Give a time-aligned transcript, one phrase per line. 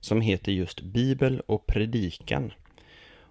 [0.00, 2.52] som heter just Bibel och predikan.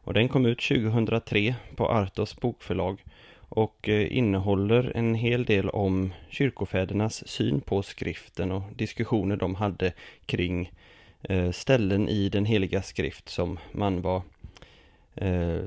[0.04, 3.04] Och den kom ut 2003 på Artos bokförlag
[3.52, 9.94] och eh, innehåller en hel del om kyrkofädernas syn på skriften och diskussioner de hade
[10.26, 10.72] kring
[11.22, 14.22] eh, ställen i den heliga skrift som man var
[15.16, 15.62] eh,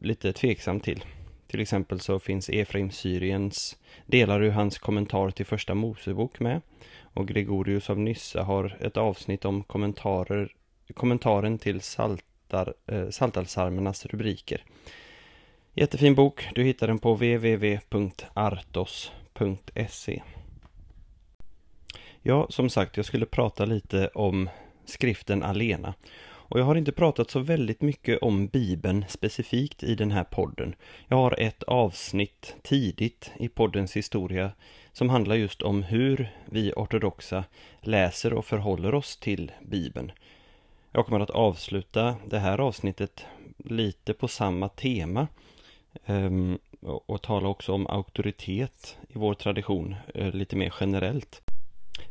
[0.00, 1.04] lite tveksam till.
[1.46, 3.76] Till exempel så finns Efraim Syriens
[4.06, 6.60] delar ur hans kommentar till första Mosebok med.
[7.02, 10.52] Och Gregorius av Nyssa har ett avsnitt om kommentarer,
[10.94, 13.08] kommentaren till saltar, eh,
[14.06, 14.64] rubriker.
[15.74, 17.82] Jättefin bok, du hittar den på www.artos.se
[22.22, 24.48] Ja, som sagt, jag skulle prata lite om
[24.84, 25.94] skriften alena.
[26.22, 30.74] Och jag har inte pratat så väldigt mycket om Bibeln specifikt i den här podden.
[31.08, 34.52] Jag har ett avsnitt tidigt i poddens historia
[34.92, 37.44] som handlar just om hur vi ortodoxa
[37.80, 40.12] läser och förhåller oss till Bibeln.
[40.92, 43.26] Jag kommer att avsluta det här avsnittet
[43.64, 45.28] lite på samma tema
[46.06, 51.42] ehm, och tala också om auktoritet i vår tradition eh, lite mer generellt.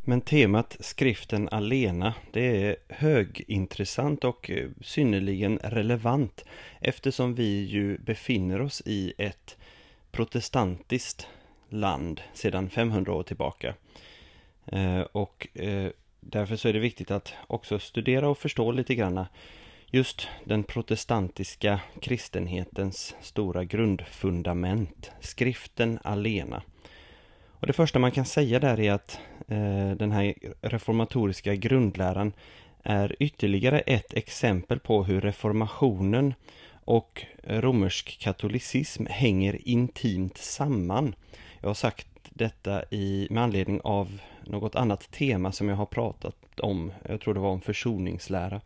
[0.01, 6.45] Men temat skriften alena, det är högintressant och eh, synnerligen relevant
[6.81, 9.57] eftersom vi ju befinner oss i ett
[10.12, 11.28] protestantiskt
[11.69, 13.73] land sedan 500 år tillbaka.
[14.66, 19.25] Eh, och eh, därför så är det viktigt att också studera och förstå lite grann
[19.91, 26.61] just den protestantiska kristenhetens stora grundfundament, skriften alena.
[27.50, 32.33] Och det första man kan säga där är att eh, den här reformatoriska grundläran
[32.83, 36.33] är ytterligare ett exempel på hur reformationen
[36.85, 41.16] och romersk katolicism hänger intimt samman.
[41.61, 46.59] Jag har sagt detta i, med anledning av något annat tema som jag har pratat
[46.59, 48.61] om, jag tror det var om försoningslära.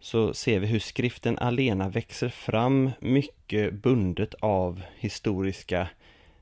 [0.00, 5.88] Så ser vi hur skriften alena växer fram mycket bundet av historiska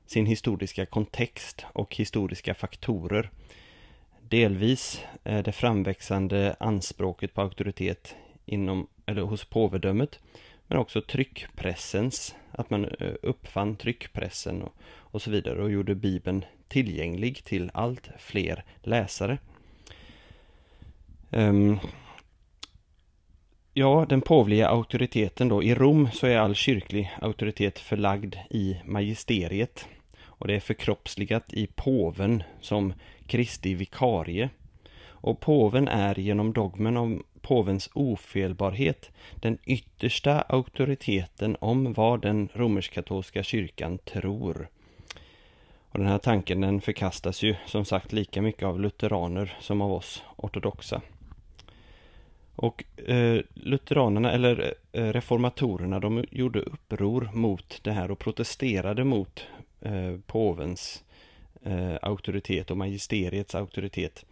[0.09, 3.29] sin historiska kontext och historiska faktorer.
[4.29, 8.15] Delvis det framväxande anspråket på auktoritet
[8.45, 10.19] inom, eller hos påvedömet,
[10.67, 16.45] men också tryckpressens, att man eh, uppfann tryckpressen och, och så vidare och gjorde Bibeln
[16.67, 19.37] tillgänglig till allt fler läsare.
[21.29, 21.79] Um,
[23.79, 25.63] ja, den påvliga auktoriteten då.
[25.63, 29.87] I Rom så är all kyrklig auktoritet förlagd i magisteriet
[30.23, 32.93] och det är förkroppsligat i påven som
[33.27, 34.49] Kristi vikarie.
[35.07, 43.43] Och påven är genom dogmen om påvens ofelbarhet den yttersta auktoriteten om vad den romersk-katolska
[43.43, 44.69] kyrkan tror.
[45.89, 49.93] Och den här tanken den förkastas ju som sagt lika mycket av lutheraner som av
[49.93, 51.01] oss ortodoxa.
[52.61, 59.47] Och eh, lutheranerna, eller eh, reformatorerna, de gjorde uppror mot det här och protesterade mot
[59.81, 61.03] eh, påvens
[61.63, 64.25] eh, auktoritet och magisteriets auktoritet.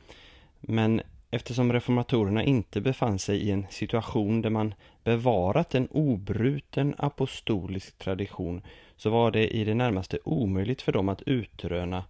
[0.60, 1.02] Men
[1.32, 8.62] eftersom reformatorerna inte befann sig i en situation där man bevarat en obruten apostolisk tradition
[8.98, 12.04] så var det i det närmaste omöjligt för dem att utröna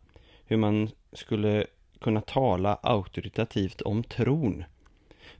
[0.45, 1.65] hur man skulle
[1.99, 4.63] kunna tala auktoritativt om tron.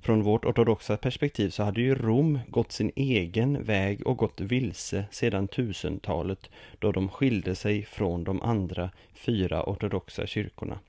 [0.02, 5.06] Från vårt ortodoxa perspektiv så hade ju Rom gått sin egen väg och gått vilse
[5.12, 6.50] sedan tusentalet
[6.80, 10.80] då de skilde sig från de andra fyra ortodoxa kyrkorna.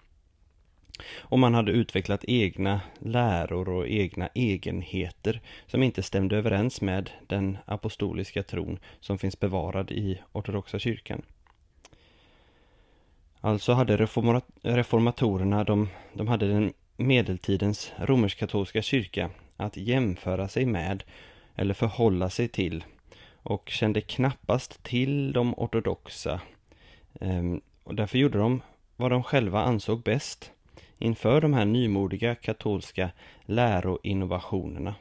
[1.18, 7.58] Och man hade utvecklat egna läror och egna egenheter som inte stämde överens med den
[7.64, 11.22] apostoliska tron som finns bevarad i ortodoxa kyrkan.
[13.40, 13.96] Alltså hade
[14.62, 21.04] reformatorerna, de, de hade den medeltidens romersk-katolska kyrka att jämföra sig med
[21.56, 22.84] eller förhålla sig till
[23.42, 26.40] och kände knappast till de ortodoxa.
[27.20, 28.62] Ehm, och därför gjorde de
[28.96, 30.52] vad de själva ansåg bäst
[30.98, 33.10] inför de här nymodiga katolska
[33.42, 34.94] läroinnovationerna.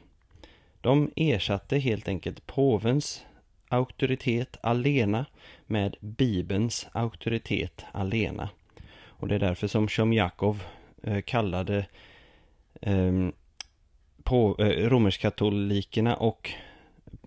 [0.80, 3.24] De ersatte helt enkelt påvens
[3.68, 5.26] auktoritet alena
[5.66, 8.48] med Bibelns auktoritet alena.
[9.06, 10.62] Och det är därför som Sjomjakov
[11.02, 11.86] Eh, kallade
[12.80, 13.32] ehm,
[14.22, 16.50] på, romerskatolikerna romersk-katolikerna och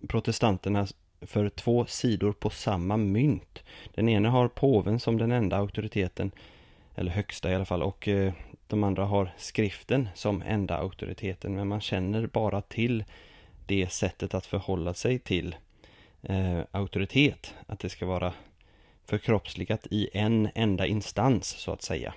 [0.08, 0.88] protestanterna
[1.22, 3.64] för två sidor på samma mynt.
[3.94, 6.32] Den ena har påven som den enda auktoriteten,
[6.96, 8.34] eller högsta i alla fall, och eh,
[8.68, 11.56] de andra har skriften som enda auktoriteten.
[11.56, 13.04] Men man känner bara till
[13.66, 15.56] det sättet att förhålla sig till
[16.22, 17.56] eh, auktoritet.
[17.68, 18.34] Att det ska vara
[19.06, 22.14] förkroppsligat i en enda instans så att säga.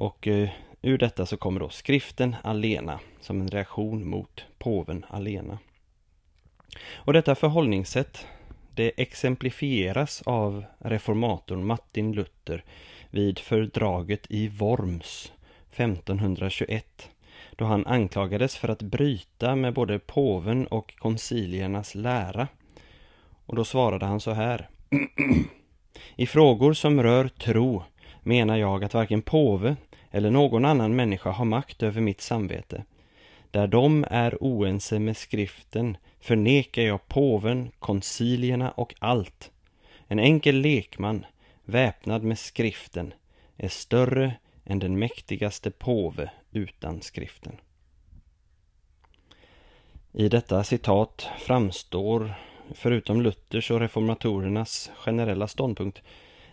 [0.00, 0.48] Och eh,
[0.82, 5.58] ur detta så kommer då skriften alena som en reaktion mot påven alena.
[6.94, 8.26] Och detta förhållningssätt
[8.74, 12.64] det exemplifieras av reformatorn Martin Luther
[13.10, 15.32] vid fördraget i Worms
[15.70, 17.10] 1521
[17.50, 22.48] då han anklagades för att bryta med både påven och konciliernas lära.
[23.46, 24.68] Och då svarade han så här.
[26.16, 27.82] I frågor som rör tro
[28.22, 29.76] menar jag att varken påve
[30.10, 32.84] eller någon annan människa har makt över mitt samvete.
[33.50, 39.50] Där de är oense med skriften förnekar jag påven, koncilierna och allt.
[40.08, 41.26] En enkel lekman,
[41.64, 43.14] väpnad med skriften,
[43.56, 44.34] är större
[44.64, 47.56] än den mäktigaste påve utan skriften.
[50.12, 52.34] I detta citat framstår,
[52.74, 56.02] förutom Luthers och reformatorernas generella ståndpunkt,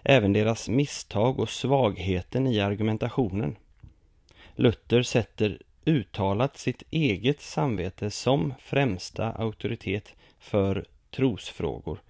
[0.09, 3.55] även deras misstag och svagheten i argumentationen.
[4.55, 12.01] Luther sätter uttalat sitt eget samvete som främsta auktoritet för trosfrågor,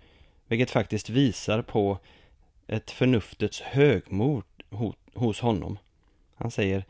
[0.47, 1.99] vilket faktiskt visar på
[2.67, 4.44] ett förnuftets högmod
[5.13, 5.79] hos honom.
[6.35, 6.85] Han säger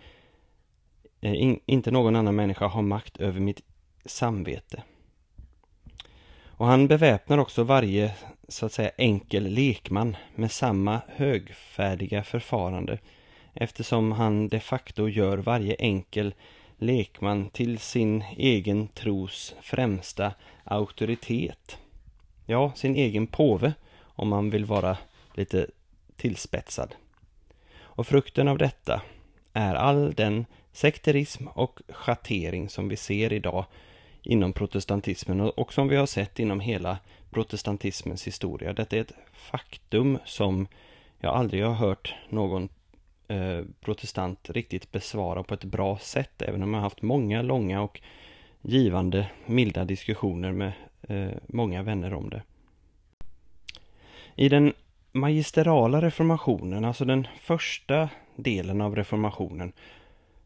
[1.22, 3.62] eh, inte någon annan människa har makt över mitt
[4.06, 4.84] samvete.
[6.58, 8.14] Och han beväpnar också varje
[8.48, 13.00] så att säga enkel lekman med samma högfärdiga förfarande
[13.54, 16.34] eftersom han de facto gör varje enkel
[16.78, 20.34] lekman till sin egen tros främsta
[20.64, 21.78] auktoritet.
[22.46, 24.98] Ja, sin egen påve om man vill vara
[25.34, 25.68] lite
[26.16, 26.96] tillspetsad.
[27.80, 29.02] Och frukten av detta
[29.54, 33.66] är all den sekterism och schattering som vi ser idag
[34.28, 36.98] inom protestantismen och som vi har sett inom hela
[37.30, 38.74] protestantismens historia.
[38.74, 40.68] Detta är ett faktum som
[41.20, 42.70] jag aldrig har hört någon
[43.28, 47.82] eh, protestant riktigt besvara på ett bra sätt, även om jag har haft många långa
[47.82, 48.02] och
[48.62, 50.72] givande, milda diskussioner med
[51.08, 52.42] eh, många vänner om det.
[54.36, 54.74] I den
[55.12, 59.74] magisterala reformationen, alltså den första delen av reformationen,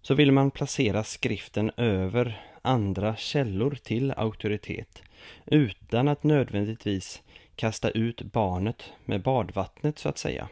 [0.01, 5.03] så vill man placera skriften över andra källor till auktoritet
[5.45, 7.21] utan att nödvändigtvis
[7.55, 10.49] kasta ut barnet med badvattnet så att säga.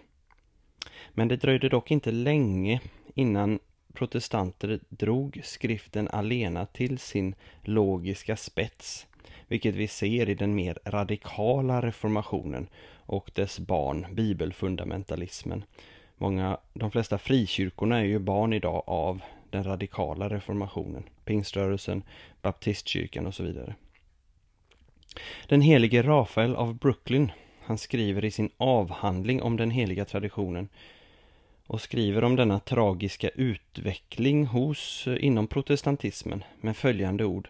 [1.13, 2.81] Men det dröjde dock inte länge
[3.13, 3.59] innan
[3.93, 9.07] protestanter drog skriften alena till sin logiska spets,
[9.47, 12.67] vilket vi ser i den mer radikala reformationen
[13.05, 15.63] och dess barn, bibelfundamentalismen.
[16.17, 22.03] Många, de flesta frikyrkorna är ju barn idag av den radikala reformationen, pingströrelsen,
[22.41, 23.75] baptistkyrkan och så vidare.
[25.47, 30.69] Den helige Rafael av Brooklyn, han skriver i sin avhandling om den heliga traditionen
[31.67, 37.49] och skriver om denna tragiska utveckling hos eh, inom protestantismen med följande ord.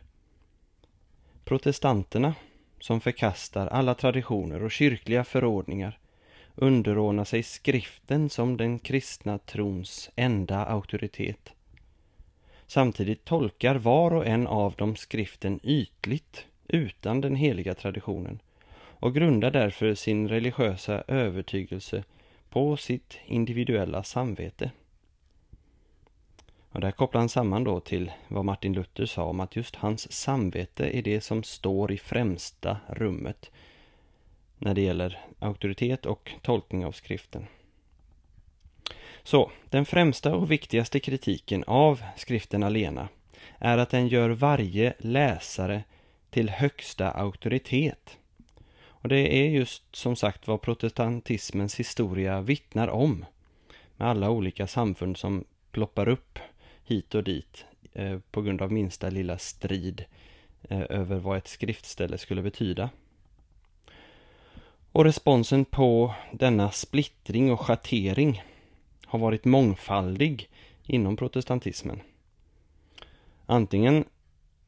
[1.44, 2.36] Protestanterna,
[2.79, 6.00] som förkastar alla traditioner och kyrkliga förordningar,
[6.56, 11.53] underordnar sig skriften som den kristna trons enda auktoritet.
[12.72, 18.40] Samtidigt tolkar var och en av dem skriften ytligt, utan den heliga traditionen,
[18.76, 22.04] och grundar därför sin religiösa övertygelse
[22.50, 24.72] på sitt individuella samvete.
[26.70, 30.12] Och där kopplar han samman då till vad Martin Luther sa om att just hans
[30.12, 33.52] samvete är det som står i främsta rummet
[34.58, 37.48] när det gäller auktoritet och tolkning av skriften.
[39.30, 43.08] Så, den främsta och viktigaste kritiken av skriften alena
[43.58, 45.84] är att den gör varje läsare
[46.30, 48.18] till högsta auktoritet.
[48.82, 53.26] Och det är just som sagt vad protestantismens historia vittnar om.
[53.98, 56.40] Med alla olika samfund som ploppar upp
[56.84, 60.06] hit och dit eh, på grund av minsta lilla strid
[60.70, 62.90] eh, över vad ett skriftställe skulle betyda.
[64.92, 68.44] Och responsen på denna splittring och schattering
[69.10, 70.50] har varit mångfaldig
[70.86, 72.01] inom protestantismen.
[73.46, 74.06] Antingen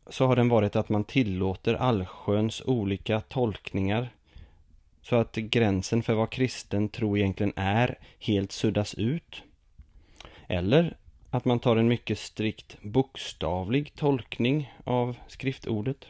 [0.08, 4.10] så har den varit att man tillåter allsköns olika tolkningar
[5.02, 9.44] så att gränsen för vad kristen tro egentligen är helt suddas ut.
[10.48, 10.98] Eller
[11.30, 16.06] att man tar en mycket strikt bokstavlig tolkning av skriftordet.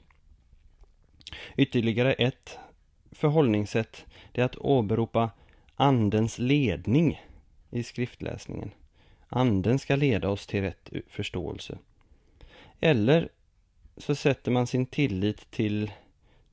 [1.58, 2.58] Ytterligare ett
[3.12, 5.30] förhållningssätt är att åberopa
[5.76, 7.22] Andens ledning
[7.72, 8.72] i skriftläsningen.
[9.30, 11.78] Anden ska leda oss till rätt förståelse.
[12.80, 13.30] Eller
[13.98, 15.92] så sätter man sin tillit till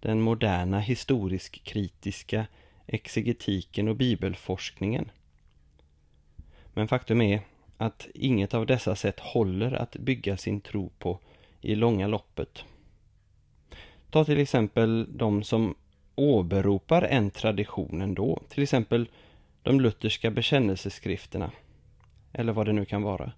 [0.01, 2.47] den moderna historisk-kritiska
[2.87, 5.11] exegetiken och bibelforskningen.
[6.75, 7.41] Men faktum är
[7.77, 11.19] att inget av dessa sätt håller att bygga sin tro på
[11.61, 12.65] i långa loppet.
[14.11, 15.75] Ta till exempel de som
[16.15, 19.09] åberopar en tradition ändå, till exempel
[19.63, 21.51] de lutherska bekännelseskrifterna,
[22.33, 23.33] eller vad det nu kan vara.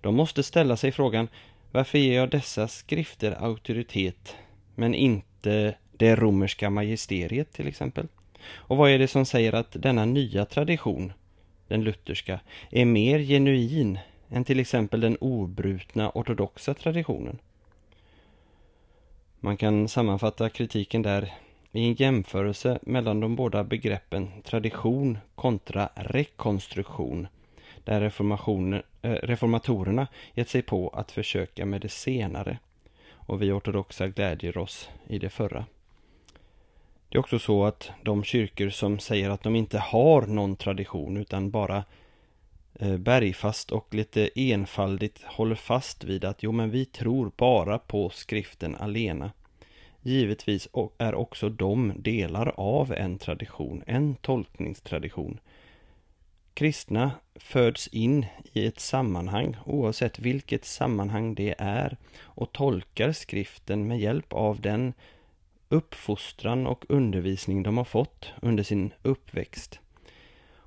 [0.00, 1.28] De måste ställa sig frågan,
[1.72, 4.36] varför ger jag dessa skrifter auktoritet,
[4.74, 8.08] men inte det romerska magisteriet till exempel?
[8.54, 11.12] Och vad är det som säger att denna nya tradition,
[11.68, 12.40] den lutherska,
[12.70, 13.98] är mer genuin
[14.28, 17.38] än till exempel den obrutna ortodoxa traditionen?
[19.40, 21.34] Man kan sammanfatta kritiken där
[21.72, 27.28] i en jämförelse mellan de båda begreppen tradition kontra rekonstruktion
[27.84, 32.58] där äh, reformatorerna gett sig på att försöka med det senare
[33.12, 35.64] och vi ortodoxa glädjer oss i det förra.
[37.08, 41.16] Det är också så att de kyrkor som säger att de inte har någon tradition
[41.16, 41.84] utan bara
[42.74, 48.10] eh, bergfast och lite enfaldigt håller fast vid att jo men vi tror bara på
[48.10, 49.30] skriften alena
[50.02, 55.40] Givetvis är också de delar av en tradition, en tolkningstradition.
[56.54, 64.00] Kristna föds in i ett sammanhang, oavsett vilket sammanhang det är, och tolkar skriften med
[64.00, 64.92] hjälp av den
[65.68, 69.80] uppfostran och undervisning de har fått under sin uppväxt.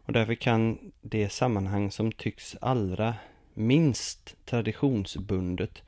[0.05, 3.15] Och därför kan det sammanhang som tycks allra
[3.53, 5.83] minst traditionsbundet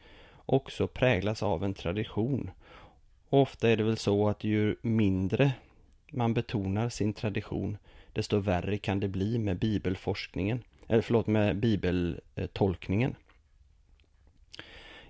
[0.45, 2.51] också präglas av en tradition
[3.29, 5.51] och ofta är det väl så att ju mindre
[6.11, 7.77] man betonar sin tradition,
[8.13, 13.15] desto värre kan det bli med bibelforskningen, eller förlåt, med bibeltolkningen.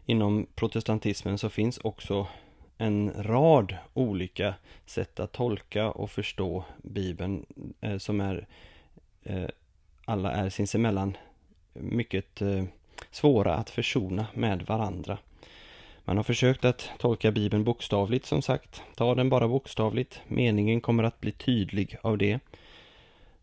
[0.06, 2.28] Inom protestantismen så finns också
[2.78, 4.54] en rad olika
[4.86, 7.46] sätt att tolka och förstå Bibeln
[7.82, 8.48] eh, som är
[9.24, 9.48] eh,
[10.06, 11.18] alla är sinsemellan
[11.74, 12.64] mycket eh,
[13.12, 15.18] svåra att försona med varandra.
[16.08, 18.82] Man har försökt att tolka Bibeln bokstavligt som sagt.
[18.96, 20.22] Ta den bara bokstavligt.
[20.28, 22.40] Meningen kommer att bli tydlig av det.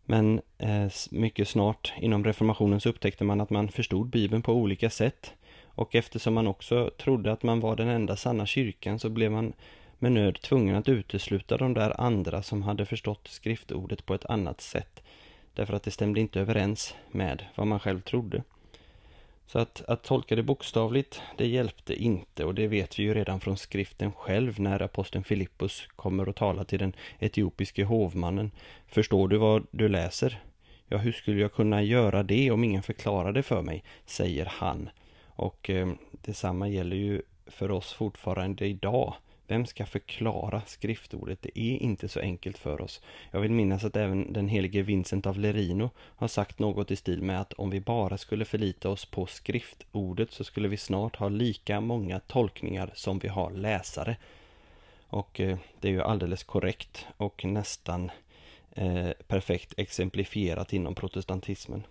[0.05, 4.89] Men eh, mycket snart inom reformationen så upptäckte man att man förstod Bibeln på olika
[4.89, 5.33] sätt.
[5.65, 9.53] Och eftersom man också trodde att man var den enda sanna kyrkan så blev man
[9.99, 14.61] med nöd tvungen att utesluta de där andra som hade förstått skriftordet på ett annat
[14.61, 15.03] sätt.
[15.53, 18.43] Därför att det stämde inte överens med vad man själv trodde.
[19.53, 23.39] Så att, att tolka det bokstavligt, det hjälpte inte och det vet vi ju redan
[23.39, 28.51] från skriften själv när aposteln Filippus kommer och talar till den etiopiske hovmannen.
[28.87, 30.41] Förstår du vad du läser?
[30.87, 33.83] Ja, hur skulle jag kunna göra det om ingen förklarade för mig?
[34.05, 34.89] säger han.
[35.25, 39.13] Och eh, detsamma gäller ju för oss fortfarande idag.
[39.53, 41.41] Vem ska förklara skriftordet?
[41.41, 43.01] Det är inte så enkelt för oss.
[43.31, 47.21] Jag vill minnas att även den helige Vincent av Lerino har sagt något i stil
[47.21, 51.29] med att om vi bara skulle förlita oss på skriftordet så skulle vi snart ha
[51.29, 54.15] lika många tolkningar som vi har läsare.
[55.07, 58.11] Och eh, det är ju alldeles korrekt och nästan
[58.71, 61.83] eh, perfekt exemplifierat inom protestantismen.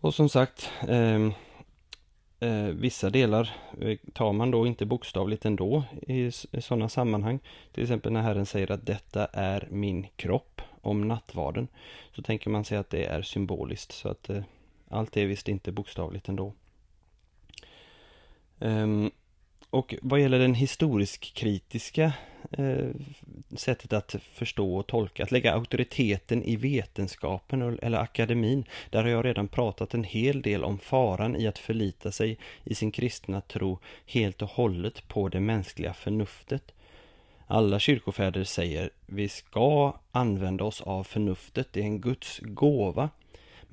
[0.00, 1.30] Och som sagt, eh,
[2.40, 7.38] eh, vissa delar eh, tar man då inte bokstavligt ändå i, i sådana sammanhang.
[7.72, 11.68] Till exempel när Herren säger att detta är min kropp om nattvarden.
[12.12, 14.42] Så tänker man sig att det är symboliskt så att eh,
[14.88, 16.52] allt är visst inte bokstavligt ändå.
[18.58, 19.10] Um,
[19.70, 22.12] och vad gäller den historisk-kritiska
[22.50, 22.88] Eh,
[23.56, 29.24] sättet att förstå och tolka, att lägga auktoriteten i vetenskapen eller akademin, där har jag
[29.24, 33.78] redan pratat en hel del om faran i att förlita sig i sin kristna tro
[34.06, 36.72] helt och hållet på det mänskliga förnuftet.
[37.46, 43.10] Alla kyrkofäder säger vi ska använda oss av förnuftet, det är en Guds gåva.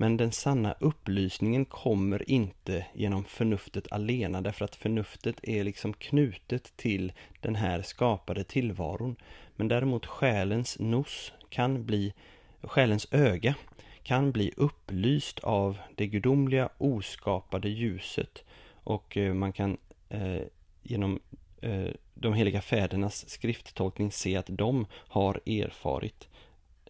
[0.00, 6.76] Men den sanna upplysningen kommer inte genom förnuftet alena därför att förnuftet är liksom knutet
[6.76, 9.16] till den här skapade tillvaron.
[9.56, 12.14] Men däremot själens nos kan bli,
[12.62, 13.54] själens öga
[14.02, 18.44] kan bli upplyst av det gudomliga oskapade ljuset
[18.84, 19.76] och eh, man kan
[20.08, 20.42] eh,
[20.82, 21.20] genom
[21.60, 26.28] eh, de heliga fädernas skrifttolkning se att de har erfarit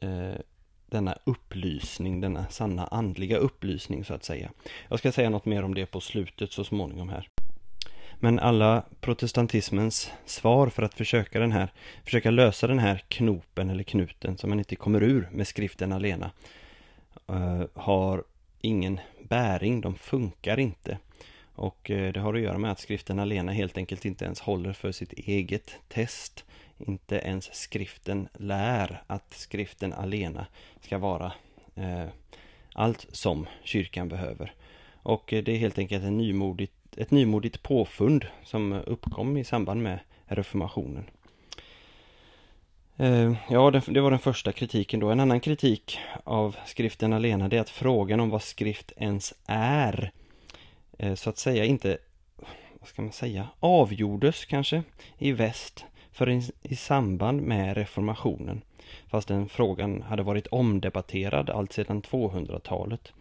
[0.00, 0.40] eh,
[0.90, 4.50] denna upplysning, denna sanna andliga upplysning så att säga.
[4.88, 7.28] Jag ska säga något mer om det på slutet så småningom här.
[8.20, 11.72] Men alla protestantismens svar för att försöka den här,
[12.04, 16.30] försöka lösa den här knopen eller knuten som man inte kommer ur med skriften alena
[17.28, 18.24] eh, har
[18.60, 20.98] ingen bäring, de funkar inte.
[21.54, 24.72] Och eh, det har att göra med att skriften alena helt enkelt inte ens håller
[24.72, 26.44] för sitt eget test.
[26.78, 30.46] Inte ens skriften lär att skriften alena
[30.80, 31.32] ska vara
[31.74, 32.06] eh,
[32.74, 34.52] allt som kyrkan behöver.
[35.02, 39.82] Och eh, det är helt enkelt en nymodigt, ett nymodigt påfund som uppkom i samband
[39.82, 41.04] med reformationen.
[42.96, 45.10] Eh, ja, det, var den första kritiken då.
[45.10, 50.12] En annan kritik av skriften alena det är att frågan om vad skrift ens är
[50.98, 51.98] eh, så att säga inte,
[52.80, 54.82] vad ska man säga, avgjordes kanske
[55.18, 55.84] i väst
[56.18, 58.62] förrän i samband med reformationen,
[59.06, 63.12] fast den frågan hade varit omdebatterad allt sedan 200-talet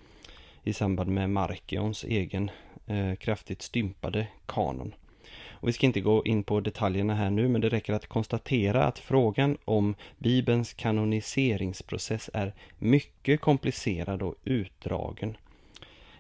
[0.63, 2.51] i samband med Markions egen
[2.88, 4.93] eh, kraftigt stympade kanon.
[5.49, 8.83] Och vi ska inte gå in på detaljerna här nu, men det räcker att konstatera
[8.83, 15.38] att frågan om Bibelns kanoniseringsprocess är mycket komplicerad och utdragen.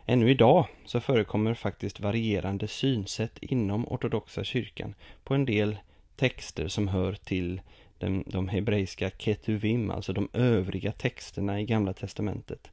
[0.05, 5.77] Ännu idag så förekommer faktiskt varierande synsätt inom ortodoxa kyrkan på en del
[6.17, 7.61] texter som hör till
[7.97, 12.71] de, de hebreiska ketuvim, alltså de övriga texterna i Gamla Testamentet.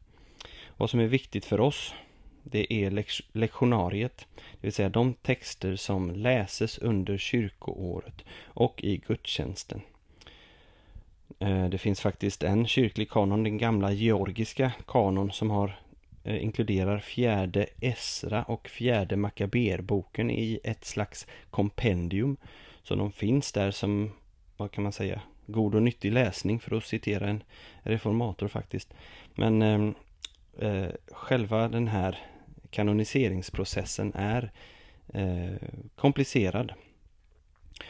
[0.76, 1.94] Vad som är viktigt för oss,
[2.42, 9.80] det är lektionariet, det vill säga de texter som läses under kyrkoåret och i gudstjänsten.
[11.38, 15.78] Eh, det finns faktiskt en kyrklig kanon, den gamla georgiska kanon som har
[16.24, 22.36] eh, inkluderar fjärde Esra och fjärde Makaberboken i ett slags kompendium
[22.84, 24.12] så de finns där som,
[24.56, 27.42] vad kan man säga, god och nyttig läsning för att citera en
[27.82, 28.94] reformator faktiskt.
[29.34, 29.94] Men ehm,
[30.58, 32.18] eh, själva den här
[32.70, 34.52] kanoniseringsprocessen är
[35.08, 36.72] eh, komplicerad.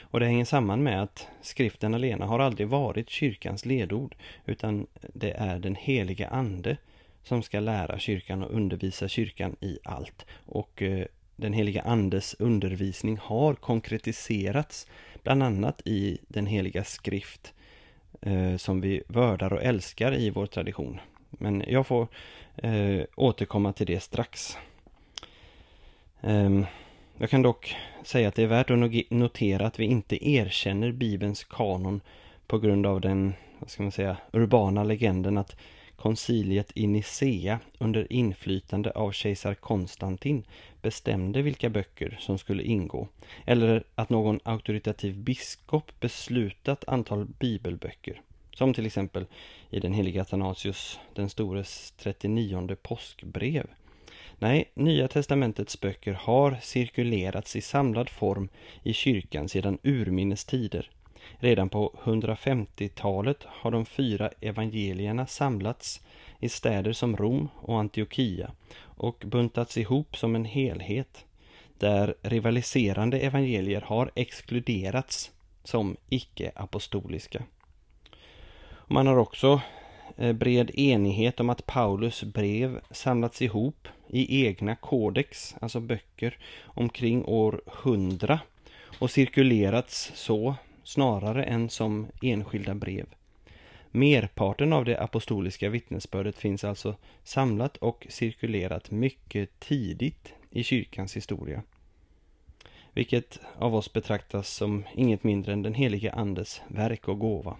[0.01, 4.15] Och det hänger samman med att skriften alena har aldrig varit kyrkans ledord
[4.47, 6.77] utan det är den heliga ande
[7.23, 10.27] som ska lära kyrkan och undervisa kyrkan i allt.
[10.47, 14.87] Och eh, den heliga andes undervisning har konkretiserats
[15.23, 17.55] bland annat i den heliga skrift
[18.21, 21.01] eh, som vi vördar och älskar i vår tradition.
[21.31, 22.09] Men jag får
[22.57, 24.59] eh, återkomma till det strax.
[26.21, 26.61] Eh,
[27.19, 31.45] jag kan dock säga att det är värt att notera att vi inte erkänner Bibelns
[31.45, 32.01] kanon
[32.47, 35.57] på grund av den, vad ska man säga, urbana legenden att
[35.97, 40.45] konciliet i Nicea under inflytande av kejsar Konstantin
[40.83, 43.09] bestämde vilka böcker som skulle ingå,
[43.47, 48.21] eller att någon auktoritativ biskop beslutat antal bibelböcker,
[48.55, 49.27] som till exempel
[49.71, 53.67] i den heliga Athanasius den stores 39 påskbrev.
[54.39, 58.49] Nej, Nya testamentets böcker har cirkulerats i samlad form
[58.83, 60.91] i kyrkan sedan urminnes tider
[61.39, 66.01] Redan på 150-talet har de fyra evangelierna samlats
[66.41, 68.51] i städer som Rom och Antiochia
[68.83, 71.25] och buntats ihop som en helhet
[71.79, 75.31] där rivaliserande evangelier har exkluderats
[75.65, 77.43] som icke-apostoliska.
[78.87, 79.61] Man har också
[80.17, 87.25] eh, bred enighet om att Paulus brev samlats ihop i egna kodex, alltså böcker, omkring
[87.25, 88.41] år 100
[88.99, 93.07] och cirkulerats så snarare än som enskilda brev.
[93.91, 101.63] Merparten av det apostoliska vittnesbördet finns alltså samlat och cirkulerat mycket tidigt i kyrkans historia.
[102.93, 107.57] Vilket av oss betraktas som inget mindre än den helige Andes verk och gåva.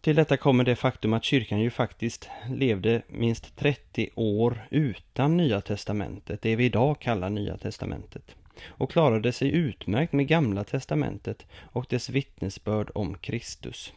[0.00, 5.60] Till detta kommer det faktum att kyrkan ju faktiskt levde minst 30 år utan Nya
[5.60, 11.86] Testamentet, det vi idag kallar Nya Testamentet, och klarade sig utmärkt med Gamla Testamentet och
[11.88, 13.92] dess vittnesbörd om Kristus.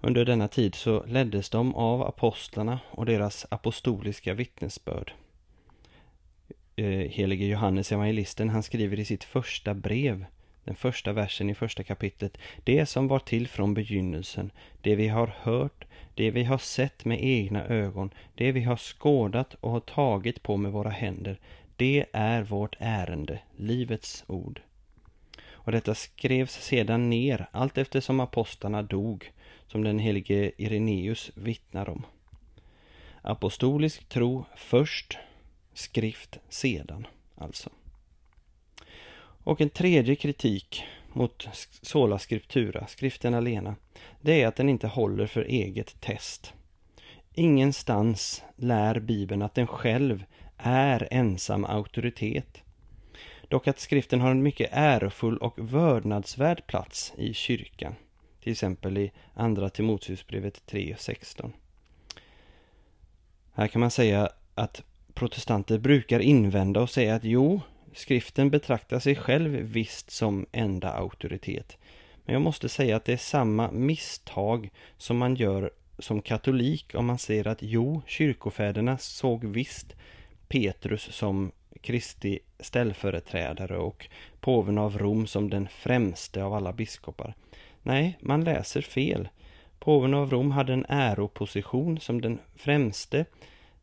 [0.00, 5.12] Under denna tid så leddes de av apostlarna och deras apostoliska vittnesbörd.
[6.76, 10.24] Eh, helige Johannes evangelisten, han skriver i sitt första brev
[10.66, 12.38] den första versen i första kapitlet.
[12.64, 17.24] Det som var till från begynnelsen, det vi har hört, det vi har sett med
[17.24, 21.38] egna ögon, det vi har skådat och har tagit på med våra händer,
[21.76, 24.60] det är vårt ärende, livets ord.
[25.50, 29.32] Och detta skrevs sedan ner allt eftersom apostlarna dog,
[29.66, 32.06] som den helige Ireneus vittnar om.
[33.22, 35.18] Apostolisk tro först,
[35.72, 37.70] skrift sedan, alltså.
[39.44, 41.48] Och en tredje kritik mot
[41.82, 43.76] sola scriptura, skriften alena,
[44.20, 46.52] det är att den inte håller för eget test.
[47.34, 50.24] Ingenstans lär Bibeln att den själv
[50.58, 52.62] är ensam auktoritet.
[53.48, 57.94] Dock att skriften har en mycket ärofull och vördnadsvärd plats i kyrkan.
[58.42, 61.52] Till exempel i Andra Timoteusbrevet 3.16.
[63.52, 64.82] Här kan man säga att
[65.14, 67.60] protestanter brukar invända och säga att jo,
[67.96, 71.78] Skriften betraktar sig själv visst som enda auktoritet.
[72.24, 77.06] Men jag måste säga att det är samma misstag som man gör som katolik om
[77.06, 79.96] man säger att jo, kyrkofäderna såg visst
[80.48, 84.08] Petrus som Kristi ställföreträdare och
[84.40, 87.34] påven av Rom som den främste av alla biskopar.
[87.82, 89.28] Nej, man läser fel.
[89.78, 93.24] Påven av Rom hade en äroposition som den främste,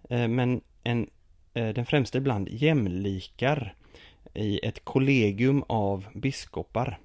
[0.10, 1.10] eh, men en,
[1.54, 3.76] eh, den främste bland jämlikar
[4.34, 7.00] i ett kollegium av biskopar.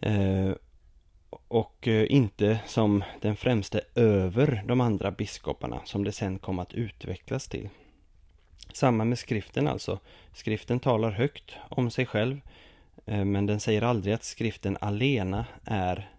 [0.00, 0.50] Eh,
[1.48, 7.48] och inte som den främste över de andra biskoparna som det sen kom att utvecklas
[7.48, 7.68] till.
[8.72, 9.98] Samma med skriften alltså.
[10.32, 12.40] Skriften talar högt om sig själv
[13.06, 16.10] eh, men den säger aldrig att skriften alena är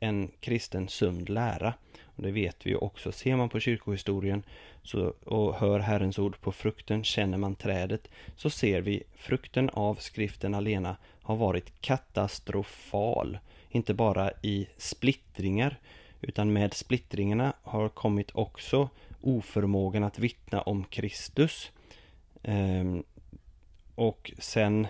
[0.00, 1.74] en kristen sund lära.
[2.04, 3.12] Och det vet vi ju också.
[3.12, 4.42] Ser man på kyrkohistorien
[4.82, 9.94] så, och hör Herrens ord på frukten känner man trädet så ser vi frukten av
[9.94, 13.38] skriften alena har varit katastrofal.
[13.70, 15.78] Inte bara i splittringar
[16.20, 18.88] utan med splittringarna har kommit också
[19.20, 21.72] oförmågan att vittna om Kristus.
[22.42, 23.04] Ehm,
[23.94, 24.86] och sen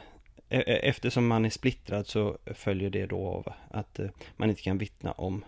[0.48, 4.62] e-, e-, eftersom man är splittrad så följer det då av att eh, man inte
[4.62, 5.44] kan vittna om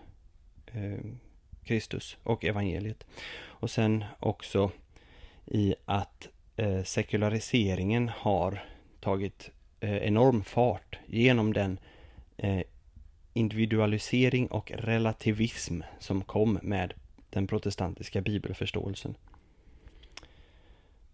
[0.73, 1.19] ehm,
[1.63, 3.05] Kristus och evangeliet.
[3.41, 4.71] Och sen också
[5.45, 8.63] i att eh, sekulariseringen har
[8.99, 11.79] tagit eh, enorm fart genom den
[13.33, 16.93] individualisering och relativism som kom med
[17.29, 19.15] den protestantiska bibelförståelsen.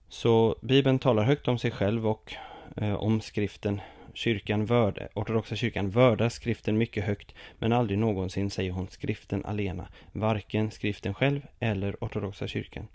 [0.10, 2.34] Så Bibeln talar högt om sig själv och
[2.78, 3.82] eh, om skriften
[4.15, 9.88] Kyrkan vörde, ortodoxa kyrkan vördar skriften mycket högt, men aldrig någonsin säger hon skriften alena,
[10.12, 12.88] varken skriften själv eller ortodoxa kyrkan.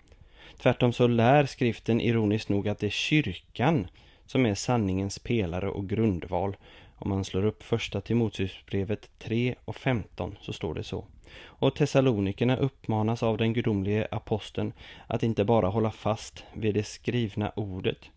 [0.57, 3.87] Tvärtom så lär skriften ironiskt nog att det är kyrkan
[4.25, 6.57] som är sanningens pelare och grundval.
[6.95, 11.05] Om man slår upp första Timoteusbrevet 3 och 15 så står det så.
[11.43, 14.73] Och Thessalonikerna uppmanas av den gudomlige aposteln
[15.07, 18.09] att inte bara hålla fast vid det skrivna ordet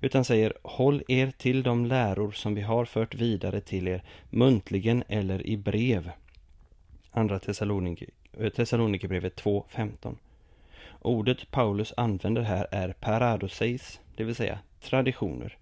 [0.00, 5.04] utan säger håll er till de läror som vi har fört vidare till er muntligen
[5.08, 6.10] eller i brev.
[7.10, 10.16] Andra eh, Thessalonikerbrevet 2.15
[11.00, 15.58] Ordet Paulus använder här är paradoseis, det vill säga traditioner.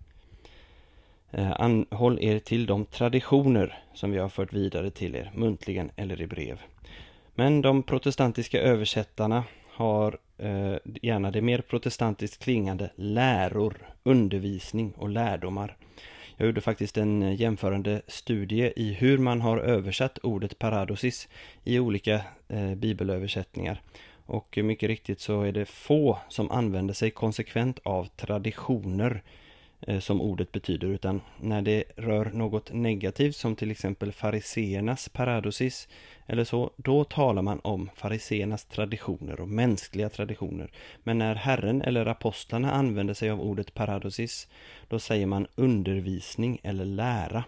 [1.31, 6.21] Eh, håll er till de traditioner som vi har fört vidare till er, muntligen eller
[6.21, 6.61] i brev.
[7.35, 15.77] Men de protestantiska översättarna har eh, gärna det mer protestantiskt klingande läror, undervisning och lärdomar.
[16.37, 21.29] Jag gjorde faktiskt en eh, jämförande studie i hur man har översatt ordet paradosis
[21.64, 23.83] i olika eh, bibelöversättningar.
[24.27, 29.23] Och mycket riktigt så är det få som använder sig konsekvent av traditioner
[29.87, 35.88] Eh, som ordet betyder, utan när det rör något negativt som till exempel fariseernas paradosis
[36.33, 40.71] eller så, då talar man om fariseernas traditioner och mänskliga traditioner.
[41.03, 44.49] Men när Herren eller apostlarna använder sig av ordet paradosis,
[44.88, 47.45] då säger man undervisning eller lära.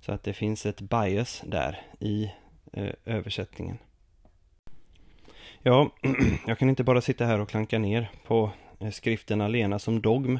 [0.00, 2.30] Så att det finns ett bias där i
[2.72, 3.78] eh, översättningen.
[5.62, 5.90] Ja,
[6.46, 8.50] jag kan inte bara sitta här och klanka ner på
[8.80, 10.38] eh, skriften alena som dogm.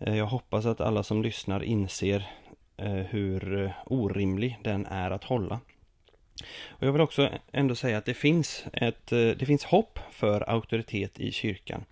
[0.00, 2.26] Eh, jag hoppas att alla som lyssnar inser
[2.76, 5.60] eh, hur eh, orimlig den är att hålla.
[6.68, 10.50] Och jag vill också ändå säga att det finns, ett, eh, det finns hopp för
[10.50, 11.84] auktoritet i kyrkan.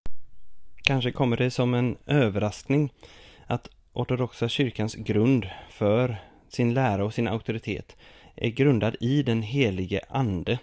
[0.83, 2.93] Kanske kommer det som en överraskning
[3.47, 6.17] att ortodoxa kyrkans grund för
[6.49, 7.97] sin lära och sin auktoritet
[8.37, 10.59] är grundad i den helige ande.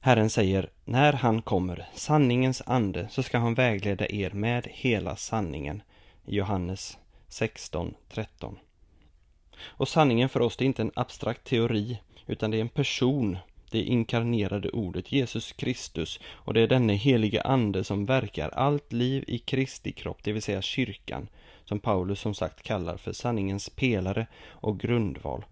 [0.00, 5.82] Herren säger, när han kommer, sanningens ande, så ska han vägleda er med hela sanningen.
[6.24, 8.56] Johannes 16.13.
[9.60, 13.38] Och sanningen för oss, det är inte en abstrakt teori, utan det är en person,
[13.70, 19.24] det inkarnerade ordet Jesus Kristus, och det är denne helige ande som verkar allt liv
[19.26, 21.28] i Kristi kropp, det vill säga kyrkan,
[21.64, 25.44] som Paulus som sagt kallar för sanningens pelare och grundval.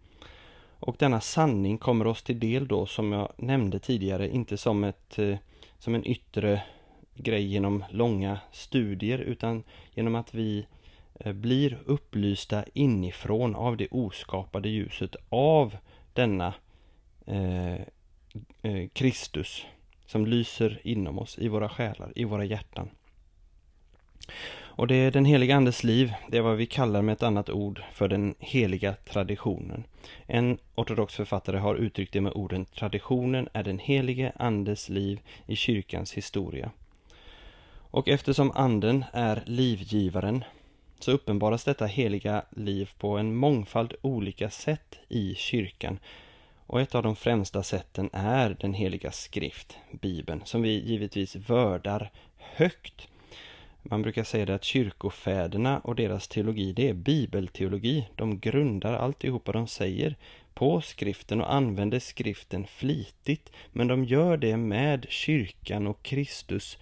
[0.80, 5.18] Och denna sanning kommer oss till del då, som jag nämnde tidigare, inte som, ett,
[5.18, 5.36] eh,
[5.78, 6.62] som en yttre
[7.14, 9.62] grej genom långa studier, utan
[9.94, 10.66] genom att vi
[11.20, 15.76] eh, blir upplysta inifrån av det oskapade ljuset av
[16.12, 16.54] denna
[17.26, 17.74] eh,
[18.62, 19.66] eh, Kristus
[20.06, 22.90] som lyser inom oss, i våra själar, i våra hjärtan.
[24.58, 27.50] Och det är den heliga Andes liv, det är vad vi kallar med ett annat
[27.50, 29.84] ord för den heliga traditionen.
[30.26, 35.56] En ortodox författare har uttryckt det med orden traditionen är den helige Andes liv i
[35.56, 36.70] kyrkans historia.
[37.90, 40.44] Och eftersom Anden är livgivaren
[40.98, 45.98] så uppenbaras detta heliga liv på en mångfald olika sätt i kyrkan.
[46.66, 52.10] Och ett av de främsta sätten är den heliga skrift, Bibeln, som vi givetvis vördar
[52.38, 53.08] högt
[53.88, 58.08] man brukar säga det att kyrkofäderna och deras teologi, det är bibelteologi.
[58.14, 60.16] De grundar alltihopa de säger
[60.54, 63.52] på skriften och använder skriften flitigt.
[63.72, 66.78] Men de gör det med kyrkan och Kristus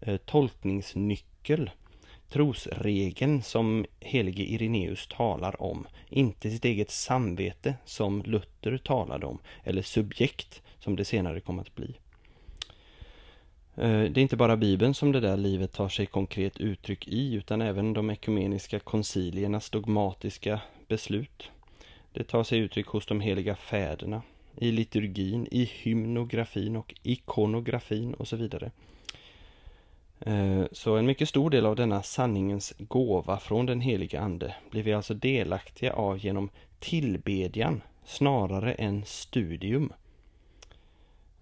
[0.00, 1.70] eh, tolkningsnyckel.
[2.28, 5.86] Trosregeln som helige Ireneus talar om.
[6.08, 9.38] Inte sitt eget samvete som Luther talade om.
[9.64, 11.94] Eller subjekt som det senare kom att bli.
[13.76, 17.34] Eh, det är inte bara Bibeln som det där livet tar sig konkret uttryck i,
[17.34, 21.50] utan även de ekumeniska konciliernas dogmatiska beslut.
[22.12, 24.22] Det tar sig uttryck hos de heliga fäderna,
[24.56, 28.70] i liturgin, i hymnografin och ikonografin och så vidare.
[30.20, 34.82] Eh, så en mycket stor del av denna sanningens gåva från den heliga Ande blir
[34.82, 39.92] vi alltså delaktiga av genom tillbedjan snarare än studium.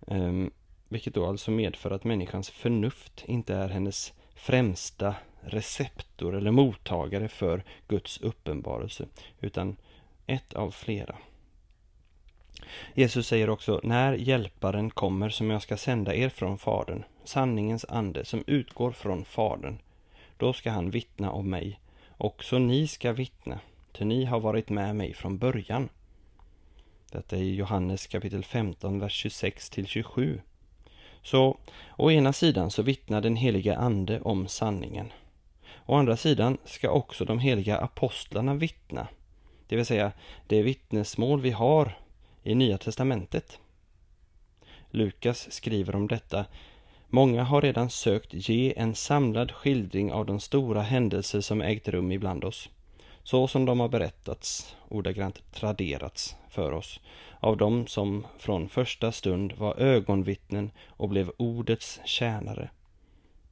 [0.07, 0.51] Ehm,
[0.89, 7.65] vilket då alltså medför att människans förnuft inte är hennes främsta receptor eller mottagare för
[7.89, 9.07] Guds uppenbarelse,
[9.41, 9.77] utan
[10.27, 11.17] ett av flera.
[12.95, 18.25] Jesus säger också, när hjälparen kommer som jag ska sända er från Fadern, sanningens ande
[18.25, 19.79] som utgår från Fadern,
[20.37, 21.81] då ska han vittna om mig.
[22.19, 23.59] Också ni ska vittna,
[23.93, 25.89] ty ni har varit med mig från början.
[27.11, 30.41] Detta är Johannes kapitel 15, vers 26 till 27.
[31.23, 31.59] Så
[31.97, 35.13] å ena sidan så vittnar den heliga ande om sanningen.
[35.87, 39.09] Å andra sidan ska också de heliga apostlarna vittna,
[39.69, 40.13] det vill säga
[40.47, 41.99] det vittnesmål vi har
[42.47, 43.59] i Nya testamentet.
[44.91, 46.47] Lukas skriver om detta
[47.09, 52.13] Många har redan sökt ge en samlad skildring av de stora händelser som ägt rum
[52.13, 52.69] ibland oss,
[53.23, 57.01] så som de har berättats, ordagrant traderats, för oss
[57.41, 62.71] av dem som från första stund var ögonvittnen och blev ordets tjänare.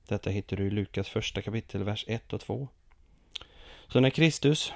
[0.09, 2.69] Detta hittar du i Lukas första kapitel, vers 1 och 2.
[3.89, 4.73] Så när Kristus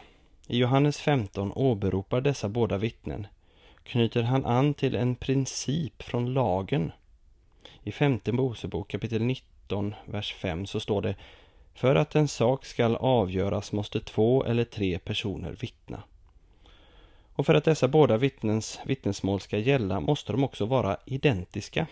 [0.46, 3.26] i Johannes 15 åberopar dessa båda vittnen
[3.88, 6.92] knyter han an till en princip från lagen.
[7.82, 11.16] I femte Mosebok kapitel 19, vers 5 så står det
[11.74, 16.02] För att en sak skall avgöras måste två eller tre personer vittna.
[17.34, 21.86] Och för att dessa båda vittnens vittnesmål ska gälla måste de också vara identiska.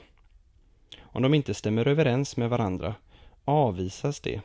[1.01, 2.95] Om de inte stämmer överens med varandra
[3.45, 4.41] avvisas det.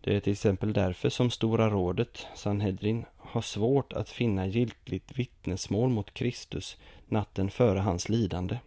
[0.00, 5.90] Det är till exempel därför som Stora rådet, Sanhedrin, har svårt att finna giltigt vittnesmål
[5.90, 8.58] mot Kristus natten före hans lidande.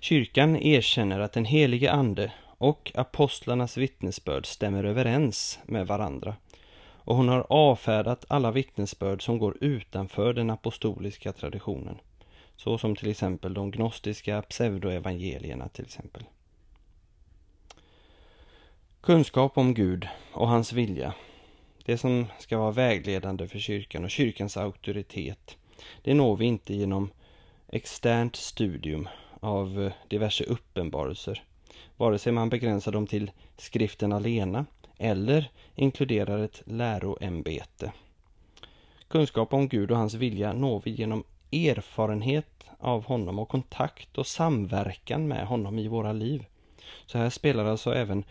[0.00, 6.36] Kyrkan erkänner att den helige Ande och apostlarnas vittnesbörd stämmer överens med varandra
[7.04, 11.98] och hon har avfärdat alla vittnesbörd som går utanför den apostoliska traditionen.
[12.56, 16.24] Så som till exempel de gnostiska pseudoevangelierna till exempel.
[19.00, 21.14] Kunskap om Gud och hans vilja,
[21.84, 25.56] det som ska vara vägledande för kyrkan och kyrkans auktoritet,
[26.02, 27.10] det når vi inte genom
[27.68, 29.08] externt studium
[29.40, 31.42] av eh, diverse uppenbarelser,
[31.96, 34.66] vare sig man begränsar dem till skriften alena
[34.98, 37.92] eller inkluderar ett läroämbete.
[39.08, 44.26] Kunskap om Gud och hans vilja når vi genom erfarenhet av honom och kontakt och
[44.26, 46.44] samverkan med honom i våra liv.
[47.06, 48.24] Så här spelar alltså även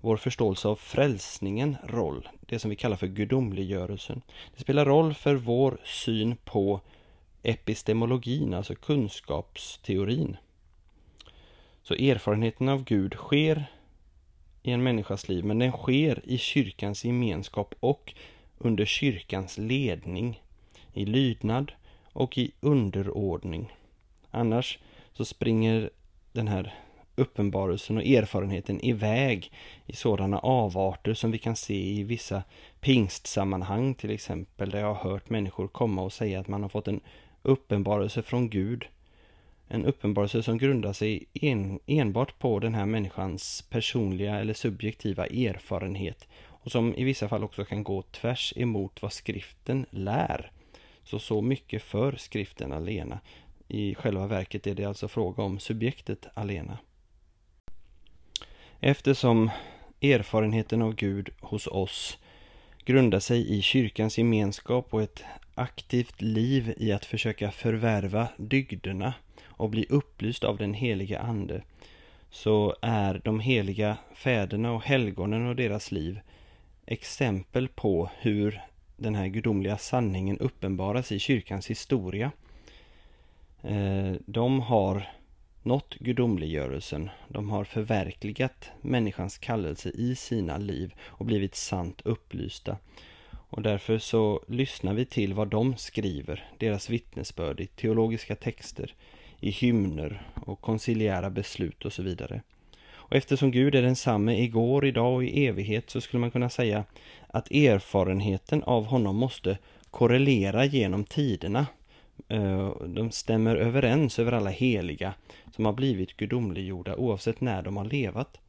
[0.00, 4.22] vår förståelse av frälsningen roll, det som vi kallar för gudomliggörelsen.
[4.54, 6.80] Det spelar roll för vår syn på
[7.42, 10.36] epistemologin, alltså kunskapsteorin.
[11.82, 13.64] Så erfarenheten av Gud sker
[14.62, 18.14] i en människas liv, men den sker i kyrkans gemenskap och
[18.58, 20.42] under kyrkans ledning,
[20.94, 21.72] i lydnad
[22.12, 23.72] och i underordning.
[24.30, 24.78] Annars
[25.12, 25.90] så springer
[26.32, 26.74] den här
[27.18, 29.52] uppenbarelsen och erfarenheten iväg
[29.86, 32.42] i sådana avarter som vi kan se i vissa
[32.80, 36.88] pingstsammanhang till exempel, där jag har hört människor komma och säga att man har fått
[36.88, 37.00] en
[37.42, 38.84] uppenbarelse från Gud.
[39.68, 46.28] En uppenbarelse som grundar sig en, enbart på den här människans personliga eller subjektiva erfarenhet
[46.68, 50.50] och som i vissa fall också kan gå tvärs emot vad skriften lär.
[51.04, 53.20] Så så mycket för skriften alena.
[53.68, 56.78] I själva verket är det alltså fråga om subjektet alena.
[58.80, 59.50] Eftersom
[60.00, 62.18] erfarenheten av Gud hos oss
[62.84, 69.14] grundar sig i kyrkans gemenskap och ett aktivt liv i att försöka förvärva dygderna
[69.46, 71.62] och bli upplyst av den heliga Ande
[72.30, 76.20] så är de heliga fäderna och helgonen och deras liv
[76.86, 78.60] exempel på hur
[78.96, 82.30] den här gudomliga sanningen uppenbaras i kyrkans historia.
[83.62, 85.08] Eh, de har
[85.68, 87.10] nått gudomliggörelsen.
[87.28, 92.76] De har förverkligat människans kallelse i sina liv och blivit sant upplysta.
[93.30, 98.94] Och därför så lyssnar vi till vad de skriver, deras vittnesbörd i teologiska texter,
[99.40, 102.42] i hymner och konciliära beslut och så vidare.
[102.90, 106.84] Och eftersom Gud är densamme igår, idag och i evighet så skulle man kunna säga
[107.26, 109.58] att erfarenheten av honom måste
[109.90, 111.66] korrelera genom tiderna.
[112.28, 115.14] Eh, de stämmer överens över alla heliga
[115.56, 118.40] som har blivit gudomliggjorda oavsett när de har levat.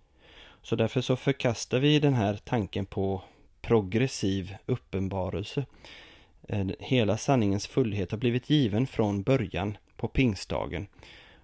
[0.61, 3.21] Så därför så förkastar vi den här tanken på
[3.61, 5.65] progressiv uppenbarelse.
[6.47, 10.87] Eh, hela sanningens fullhet har blivit given från början på pingstdagen.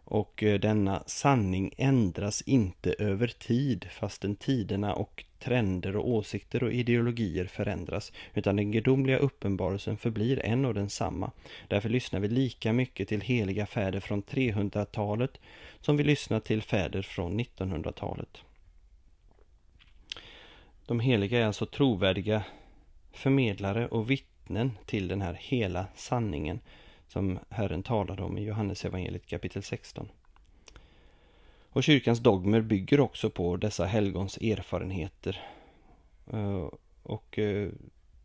[0.04, 6.74] Och eh, denna sanning ändras inte över tid fastän tiderna och trender och åsikter och
[6.74, 8.12] ideologier förändras.
[8.34, 11.32] Utan den gudomliga uppenbarelsen förblir en och densamma.
[11.68, 15.40] Därför lyssnar vi lika mycket till heliga fäder från 300-talet
[15.82, 18.38] som vi lyssnar till fäder från 1900-talet.
[20.86, 22.44] De heliga är alltså trovärdiga
[23.12, 26.60] förmedlare och vittnen till den här hela sanningen
[27.08, 30.10] som Herren talade om i Johannes evangeliet kapitel 16.
[31.76, 35.42] Och kyrkans dogmer bygger också på dessa helgons erfarenheter
[36.34, 36.70] eh,
[37.04, 37.70] och eh,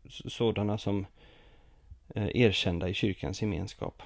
[0.09, 1.05] sådana som
[2.07, 4.01] är erkända i kyrkans gemenskap.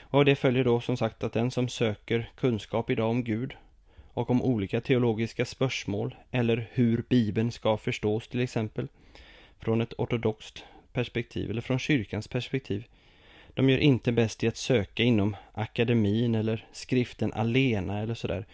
[0.00, 3.56] Och det följer då som sagt att den som söker kunskap idag om Gud
[4.08, 8.88] och om olika teologiska spörsmål eller hur Bibeln ska förstås till exempel
[9.58, 12.86] från ett ortodoxt perspektiv eller från kyrkans perspektiv
[13.54, 18.46] de gör inte bäst i att söka inom akademin eller skriften alena eller sådär.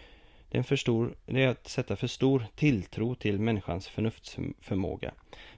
[0.49, 5.13] Det är, en för stor, det är att sätta för stor tilltro till människans förnuftsförmåga.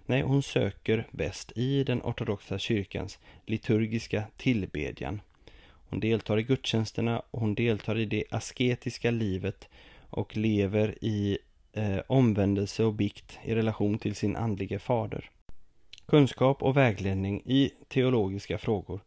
[0.06, 5.20] Nej, hon söker bäst i den ortodoxa kyrkans liturgiska tillbedjan.
[5.88, 9.68] Hon deltar i gudstjänsterna och hon deltar i det asketiska livet
[10.10, 11.38] och lever i
[11.72, 15.30] eh, omvändelse och bikt i relation till sin andlige fader.
[16.06, 19.00] Kunskap och vägledning i teologiska frågor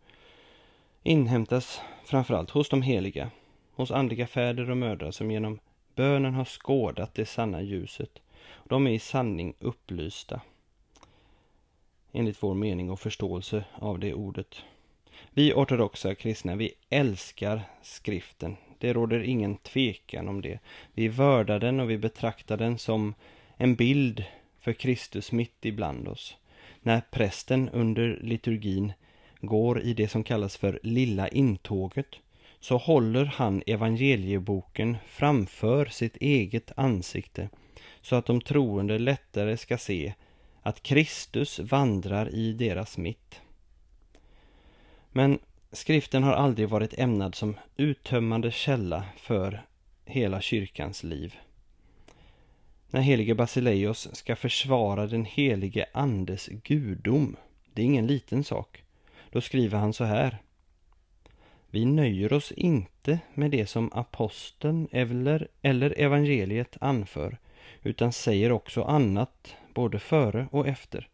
[1.05, 3.31] inhämtas framförallt hos de heliga,
[3.71, 5.59] hos andliga fäder och mödrar som genom
[5.95, 8.21] bönen har skådat det sanna ljuset.
[8.63, 10.41] De är i sanning upplysta,
[12.11, 14.63] enligt vår mening och förståelse av det ordet.
[15.29, 18.57] Vi ortodoxa kristna, vi älskar skriften.
[18.79, 20.59] Det råder ingen tvekan om det.
[20.93, 23.13] Vi vördar den och vi betraktar den som
[23.57, 24.23] en bild
[24.59, 26.37] för Kristus mitt ibland oss.
[26.81, 28.93] När prästen under liturgin
[29.45, 32.15] går i det som kallas för Lilla intåget
[32.59, 37.49] så håller han evangelieboken framför sitt eget ansikte
[38.01, 40.13] så att de troende lättare ska se
[40.61, 43.41] att Kristus vandrar i deras mitt.
[45.11, 45.39] Men
[45.71, 49.65] skriften har aldrig varit ämnad som uttömmande källa för
[50.05, 51.35] hela kyrkans liv.
[52.89, 57.35] När helige Basileios ska försvara den helige Andes gudom,
[57.73, 58.83] det är ingen liten sak,
[59.35, 60.37] då skriver han så här.
[61.69, 67.37] Vi nöjer oss inte med det som aposteln eller, eller evangeliet anför,
[67.83, 71.07] utan säger också annat både före och efter.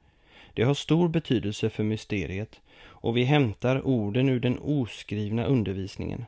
[0.54, 6.26] Det har stor betydelse för mysteriet och vi hämtar orden ur den oskrivna undervisningen.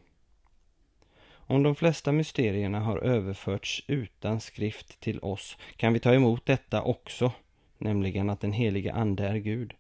[1.30, 6.82] Om de flesta mysterierna har överförts utan skrift till oss kan vi ta emot detta
[6.82, 7.32] också,
[7.78, 9.74] nämligen att den heliga Ande är Gud.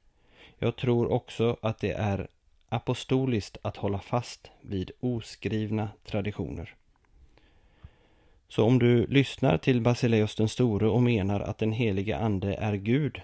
[0.63, 2.27] Jag tror också att det är
[2.69, 6.75] apostoliskt att hålla fast vid oskrivna traditioner.
[8.47, 12.73] Så om du lyssnar till Basileus den store och menar att den helige Ande är
[12.73, 13.21] Gud,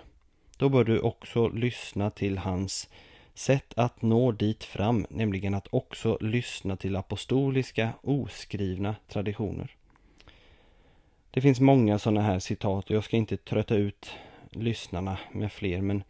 [0.57, 2.89] då bör du också lyssna till hans
[3.33, 9.75] sätt att nå dit fram, nämligen att också lyssna till apostoliska oskrivna traditioner.
[11.31, 14.11] Det finns många sådana här citat och jag ska inte trötta ut
[14.51, 16.03] lyssnarna med fler, men